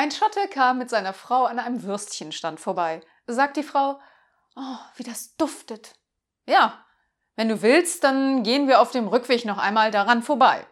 [0.00, 3.02] Ein Schotte kam mit seiner Frau an einem Würstchenstand vorbei.
[3.26, 4.00] Sagt die Frau,
[4.56, 5.92] oh, wie das duftet.
[6.46, 6.86] Ja,
[7.36, 10.66] wenn du willst, dann gehen wir auf dem Rückweg noch einmal daran vorbei.